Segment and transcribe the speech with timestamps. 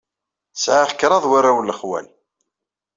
[0.63, 2.05] Sɛiɣ kraḍ warraw n lexwal.